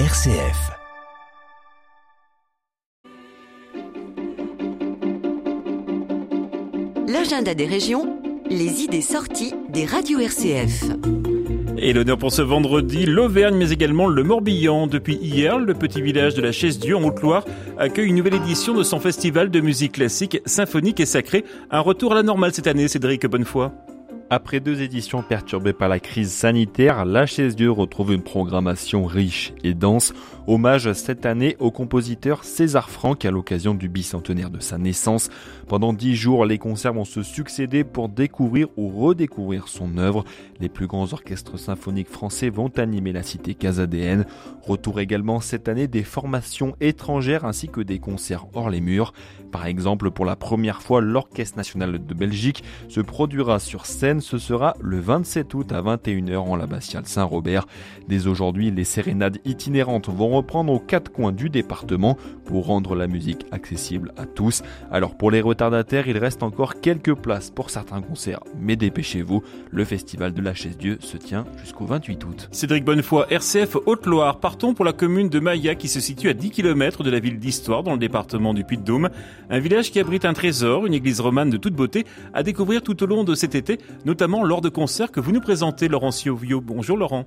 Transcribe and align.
RCF. 0.00 0.72
L'agenda 7.06 7.54
des 7.54 7.66
régions, 7.66 8.18
les 8.50 8.82
idées 8.82 9.00
sorties 9.00 9.54
des 9.68 9.84
radios 9.84 10.18
RCF. 10.18 10.82
Et 11.78 11.92
l'honneur 11.92 12.18
pour 12.18 12.32
ce 12.32 12.42
vendredi, 12.42 13.06
l'Auvergne, 13.06 13.56
mais 13.56 13.70
également 13.70 14.08
le 14.08 14.24
Morbihan. 14.24 14.88
Depuis 14.88 15.14
hier, 15.14 15.60
le 15.60 15.74
petit 15.74 16.02
village 16.02 16.34
de 16.34 16.42
la 16.42 16.50
Chaise-Dieu 16.50 16.96
en 16.96 17.04
Haute-Loire 17.04 17.44
accueille 17.78 18.08
une 18.08 18.16
nouvelle 18.16 18.34
édition 18.34 18.74
de 18.74 18.82
son 18.82 18.98
festival 18.98 19.48
de 19.48 19.60
musique 19.60 19.92
classique, 19.92 20.40
symphonique 20.44 20.98
et 20.98 21.06
sacrée. 21.06 21.44
Un 21.70 21.80
retour 21.80 22.10
à 22.10 22.16
la 22.16 22.24
normale 22.24 22.52
cette 22.52 22.66
année, 22.66 22.88
Cédric 22.88 23.24
Bonnefoy. 23.28 23.70
Après 24.30 24.58
deux 24.58 24.80
éditions 24.80 25.22
perturbées 25.22 25.74
par 25.74 25.90
la 25.90 26.00
crise 26.00 26.32
sanitaire, 26.32 27.04
la 27.04 27.26
chaise 27.26 27.54
Dieu 27.54 27.70
retrouve 27.70 28.14
une 28.14 28.22
programmation 28.22 29.04
riche 29.04 29.52
et 29.62 29.74
dense. 29.74 30.14
Hommage 30.46 30.92
cette 30.94 31.26
année 31.26 31.56
au 31.58 31.70
compositeur 31.70 32.42
César 32.42 32.88
Franck 32.88 33.26
à 33.26 33.30
l'occasion 33.30 33.74
du 33.74 33.88
bicentenaire 33.88 34.48
de 34.48 34.60
sa 34.60 34.78
naissance. 34.78 35.28
Pendant 35.68 35.92
dix 35.92 36.16
jours, 36.16 36.46
les 36.46 36.58
concerts 36.58 36.94
vont 36.94 37.04
se 37.04 37.22
succéder 37.22 37.84
pour 37.84 38.08
découvrir 38.08 38.68
ou 38.76 38.88
redécouvrir 38.88 39.68
son 39.68 39.98
œuvre. 39.98 40.24
Les 40.58 40.70
plus 40.70 40.86
grands 40.86 41.12
orchestres 41.12 41.58
symphoniques 41.58 42.10
français 42.10 42.48
vont 42.48 42.72
animer 42.78 43.12
la 43.12 43.22
cité 43.22 43.54
casadéenne. 43.54 44.24
Retour 44.62 45.00
également 45.00 45.40
cette 45.40 45.68
année 45.68 45.86
des 45.86 46.02
formations 46.02 46.74
étrangères 46.80 47.44
ainsi 47.44 47.68
que 47.68 47.82
des 47.82 47.98
concerts 47.98 48.46
hors 48.54 48.70
les 48.70 48.80
murs. 48.80 49.12
Par 49.52 49.66
exemple, 49.66 50.10
pour 50.10 50.24
la 50.24 50.34
première 50.34 50.82
fois, 50.82 51.00
l'Orchestre 51.00 51.56
national 51.56 52.04
de 52.04 52.14
Belgique 52.14 52.64
se 52.88 53.00
produira 53.00 53.60
sur 53.60 53.86
scène. 53.86 54.13
Ce 54.20 54.38
sera 54.38 54.74
le 54.80 55.00
27 55.00 55.52
août 55.54 55.72
à 55.72 55.82
21h 55.82 56.36
en 56.36 56.56
l'abbatiale 56.56 57.06
Saint-Robert. 57.06 57.66
Dès 58.08 58.26
aujourd'hui, 58.26 58.70
les 58.70 58.84
sérénades 58.84 59.38
itinérantes 59.44 60.08
vont 60.08 60.28
reprendre 60.30 60.72
aux 60.72 60.78
quatre 60.78 61.10
coins 61.10 61.32
du 61.32 61.50
département 61.50 62.16
pour 62.44 62.66
rendre 62.66 62.94
la 62.94 63.06
musique 63.06 63.46
accessible 63.50 64.12
à 64.16 64.26
tous. 64.26 64.62
Alors 64.90 65.16
pour 65.16 65.30
les 65.30 65.40
retardataires, 65.40 66.08
il 66.08 66.18
reste 66.18 66.42
encore 66.42 66.80
quelques 66.80 67.14
places 67.14 67.50
pour 67.50 67.70
certains 67.70 68.02
concerts, 68.02 68.40
mais 68.58 68.76
dépêchez-vous, 68.76 69.42
le 69.70 69.84
festival 69.84 70.32
de 70.32 70.42
la 70.42 70.54
Chaise-Dieu 70.54 70.98
se 71.00 71.16
tient 71.16 71.44
jusqu'au 71.60 71.86
28 71.86 72.24
août. 72.24 72.48
Cédric 72.52 72.84
Bonnefoy, 72.84 73.26
RCF 73.30 73.76
Haute-Loire. 73.86 74.40
Partons 74.40 74.74
pour 74.74 74.84
la 74.84 74.92
commune 74.92 75.28
de 75.28 75.40
Mailla 75.40 75.74
qui 75.74 75.88
se 75.88 76.00
situe 76.00 76.28
à 76.28 76.34
10 76.34 76.50
km 76.50 77.02
de 77.02 77.10
la 77.10 77.20
ville 77.20 77.38
d'Histoire 77.38 77.82
dans 77.82 77.92
le 77.92 77.98
département 77.98 78.54
du 78.54 78.64
Puy-de-Dôme. 78.64 79.10
Un 79.50 79.58
village 79.58 79.90
qui 79.90 80.00
abrite 80.00 80.24
un 80.24 80.32
trésor, 80.32 80.86
une 80.86 80.94
église 80.94 81.20
romane 81.20 81.50
de 81.50 81.56
toute 81.56 81.74
beauté, 81.74 82.04
à 82.32 82.42
découvrir 82.42 82.82
tout 82.82 83.02
au 83.02 83.06
long 83.06 83.24
de 83.24 83.34
cet 83.34 83.54
été, 83.54 83.78
notamment 84.04 84.44
lors 84.44 84.60
de 84.60 84.68
concerts 84.68 85.10
que 85.10 85.20
vous 85.20 85.32
nous 85.32 85.40
présentez, 85.40 85.88
Laurent 85.88 86.10
Siovio. 86.10 86.60
Bonjour 86.60 86.96
Laurent. 86.96 87.26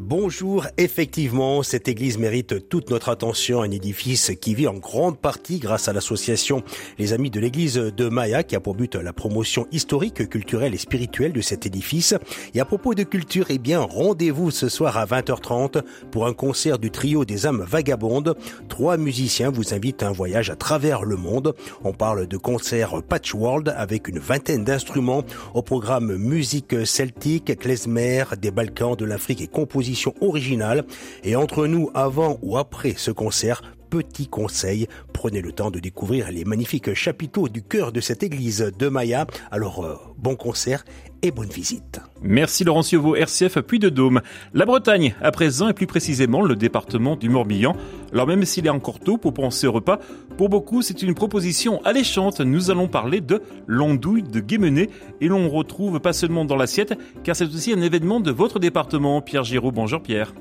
Bonjour, 0.00 0.66
effectivement, 0.78 1.62
cette 1.62 1.86
église 1.86 2.16
mérite 2.16 2.66
toute 2.70 2.88
notre 2.88 3.10
attention, 3.10 3.60
un 3.60 3.70
édifice 3.70 4.32
qui 4.40 4.54
vit 4.54 4.66
en 4.66 4.72
grande 4.72 5.18
partie 5.18 5.58
grâce 5.58 5.86
à 5.86 5.92
l'association 5.92 6.62
Les 6.98 7.12
Amis 7.12 7.28
de 7.28 7.38
l'église 7.38 7.74
de 7.74 8.08
Maya 8.08 8.42
qui 8.42 8.56
a 8.56 8.60
pour 8.60 8.74
but 8.74 8.94
la 8.94 9.12
promotion 9.12 9.66
historique, 9.70 10.30
culturelle 10.30 10.72
et 10.72 10.78
spirituelle 10.78 11.34
de 11.34 11.42
cet 11.42 11.66
édifice. 11.66 12.14
Et 12.54 12.60
à 12.60 12.64
propos 12.64 12.94
de 12.94 13.02
culture, 13.02 13.48
eh 13.50 13.58
bien, 13.58 13.80
rendez-vous 13.80 14.50
ce 14.50 14.70
soir 14.70 14.96
à 14.96 15.04
20h30 15.04 15.82
pour 16.10 16.26
un 16.26 16.32
concert 16.32 16.78
du 16.78 16.90
trio 16.90 17.26
des 17.26 17.44
âmes 17.44 17.62
vagabondes. 17.62 18.34
Trois 18.70 18.96
musiciens 18.96 19.50
vous 19.50 19.74
invitent 19.74 20.02
à 20.02 20.08
un 20.08 20.12
voyage 20.12 20.48
à 20.48 20.56
travers 20.56 21.04
le 21.04 21.16
monde. 21.16 21.54
On 21.84 21.92
parle 21.92 22.26
de 22.26 22.36
concert 22.38 23.02
Patchworld 23.02 23.74
avec 23.76 24.08
une 24.08 24.20
vingtaine 24.20 24.64
d'instruments 24.64 25.22
au 25.52 25.60
programme 25.60 26.16
musique 26.16 26.86
celtique, 26.86 27.58
klezmer, 27.58 28.24
des 28.40 28.50
Balkans, 28.50 28.96
de 28.96 29.04
l'Afrique 29.04 29.42
et 29.42 29.48
composition 29.48 29.81
originale. 30.20 30.84
Et 31.24 31.36
entre 31.36 31.66
nous, 31.66 31.90
avant 31.94 32.38
ou 32.42 32.56
après 32.56 32.94
ce 32.96 33.10
concert, 33.10 33.62
petit 33.90 34.26
conseil, 34.26 34.88
prenez 35.22 35.40
le 35.40 35.52
temps 35.52 35.70
de 35.70 35.78
découvrir 35.78 36.32
les 36.32 36.44
magnifiques 36.44 36.94
chapiteaux 36.94 37.48
du 37.48 37.62
cœur 37.62 37.92
de 37.92 38.00
cette 38.00 38.24
église 38.24 38.72
de 38.76 38.88
Maya. 38.88 39.28
Alors, 39.52 39.84
euh, 39.84 39.94
bon 40.18 40.34
concert 40.34 40.84
et 41.22 41.30
bonne 41.30 41.48
visite. 41.48 42.00
Merci 42.22 42.64
Laurent 42.64 42.82
Ciovo, 42.82 43.14
RCF 43.14 43.60
Puy 43.60 43.78
de 43.78 43.88
Dôme. 43.88 44.20
La 44.52 44.66
Bretagne, 44.66 45.14
à 45.22 45.30
présent, 45.30 45.68
et 45.68 45.74
plus 45.74 45.86
précisément 45.86 46.42
le 46.42 46.56
département 46.56 47.14
du 47.14 47.28
Morbihan. 47.28 47.76
Alors 48.12 48.26
même 48.26 48.44
s'il 48.44 48.66
est 48.66 48.70
encore 48.70 48.98
tôt 48.98 49.16
pour 49.16 49.32
penser 49.32 49.68
au 49.68 49.72
repas, 49.72 50.00
pour 50.36 50.48
beaucoup 50.48 50.82
c'est 50.82 51.02
une 51.02 51.14
proposition 51.14 51.80
alléchante. 51.84 52.40
Nous 52.40 52.72
allons 52.72 52.88
parler 52.88 53.20
de 53.20 53.42
l'andouille 53.68 54.24
de 54.24 54.40
Guémené 54.40 54.90
et 55.20 55.28
l'on 55.28 55.48
retrouve 55.48 56.00
pas 56.00 56.12
seulement 56.12 56.44
dans 56.44 56.56
l'assiette, 56.56 56.98
car 57.22 57.36
c'est 57.36 57.44
aussi 57.44 57.72
un 57.72 57.80
événement 57.80 58.18
de 58.18 58.32
votre 58.32 58.58
département. 58.58 59.22
Pierre 59.22 59.44
Giraud, 59.44 59.70
bonjour 59.70 60.02
Pierre. 60.02 60.34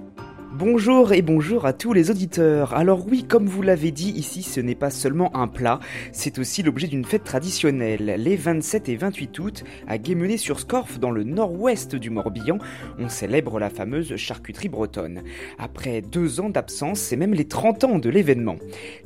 Bonjour 0.53 1.13
et 1.13 1.21
bonjour 1.21 1.65
à 1.65 1.71
tous 1.71 1.93
les 1.93 2.11
auditeurs. 2.11 2.73
Alors 2.73 3.07
oui, 3.07 3.23
comme 3.23 3.45
vous 3.45 3.61
l'avez 3.61 3.91
dit, 3.91 4.09
ici 4.09 4.43
ce 4.43 4.59
n'est 4.59 4.75
pas 4.75 4.89
seulement 4.89 5.33
un 5.33 5.47
plat, 5.47 5.79
c'est 6.11 6.39
aussi 6.39 6.61
l'objet 6.61 6.87
d'une 6.87 7.05
fête 7.05 7.23
traditionnelle. 7.23 8.15
Les 8.17 8.35
27 8.35 8.89
et 8.89 8.97
28 8.97 9.39
août, 9.39 9.63
à 9.87 9.97
Guémené-sur-Scorff, 9.97 10.99
dans 10.99 11.09
le 11.09 11.23
nord-ouest 11.23 11.95
du 11.95 12.09
Morbihan, 12.09 12.57
on 12.99 13.07
célèbre 13.07 13.59
la 13.59 13.69
fameuse 13.69 14.17
charcuterie 14.17 14.67
bretonne. 14.67 15.21
Après 15.57 16.01
deux 16.01 16.41
ans 16.41 16.49
d'absence, 16.49 16.99
c'est 16.99 17.15
même 17.15 17.33
les 17.33 17.45
30 17.45 17.85
ans 17.85 17.99
de 17.99 18.09
l'événement. 18.09 18.57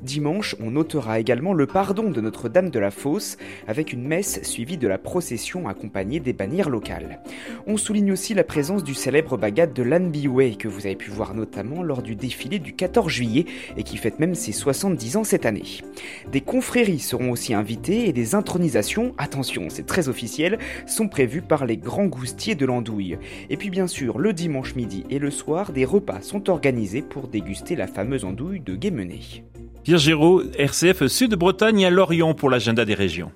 Dimanche, 0.02 0.56
on 0.60 0.72
notera 0.72 1.20
également 1.20 1.54
le 1.54 1.68
pardon 1.68 2.10
de 2.10 2.22
Notre-Dame 2.22 2.72
de 2.72 2.80
la 2.80 2.90
Fosse, 2.90 3.38
avec 3.68 3.94
une 3.94 4.08
messe 4.08 4.42
suivie 4.42 4.80
de 4.80 4.88
la 4.88 4.98
procession 4.98 5.68
accompagnée 5.68 6.20
des 6.20 6.34
bannières 6.34 6.72
locales. 6.72 7.22
On 7.68 7.78
souligne 7.78 8.14
aussi 8.14 8.34
la 8.34 8.44
présence 8.44 8.84
du 8.84 8.96
célèbre 8.96 9.38
bagat 9.38 9.68
de 9.68 9.84
l'Anbiway 9.84 10.56
que 10.56 10.68
vous 10.68 10.88
avez 10.88 10.96
pu 10.96 11.12
voir 11.12 11.36
notamment 11.46 11.84
lors 11.84 12.02
du 12.02 12.16
défilé 12.16 12.58
du 12.58 12.74
14 12.74 13.08
juillet 13.08 13.46
et 13.78 13.84
qui 13.84 13.98
fête 13.98 14.18
même 14.20 14.34
ses 14.34 14.52
70 14.52 15.18
ans 15.18 15.24
cette 15.24 15.46
année. 15.46 15.84
Des 16.32 16.42
confréries 16.42 17.00
seront 17.00 17.30
aussi 17.30 17.54
invitées 17.54 18.10
et 18.10 18.14
des 18.14 18.34
intronisations, 18.34 19.14
attention 19.20 19.68
c'est 19.70 19.86
très 19.86 20.10
officiel, 20.10 20.58
sont 20.88 21.08
prévues 21.08 21.44
par 21.44 21.68
les 21.68 21.78
grands 21.78 22.08
goustiers 22.08 22.56
de 22.56 22.66
l'andouille. 22.66 23.20
Et 23.52 23.58
puis 23.58 23.70
bien 23.70 23.86
sûr, 23.86 24.18
le 24.18 24.34
dimanche 24.34 24.74
midi 24.74 25.04
et 25.12 25.20
le 25.20 25.30
soir, 25.30 25.72
des 25.72 25.86
repas 25.86 26.22
sont 26.22 26.50
organisés 26.50 27.04
pour 27.04 27.28
déguster 27.28 27.76
la 27.76 27.86
fameuse 27.86 28.26
andouille 28.26 28.60
de 28.60 28.76
Guémené. 28.76 29.22
Pierre 29.84 30.00
Géraud, 30.00 30.42
RCF 30.58 31.06
Sud-Bretagne 31.06 31.86
à 31.86 31.92
Lorient 31.92 32.34
pour 32.34 32.50
l'agenda 32.50 32.86
des 32.86 32.96
régions. 32.96 33.32